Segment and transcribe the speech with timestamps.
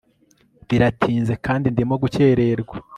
[0.69, 2.75] Biratinze kandi ndimo gukererwa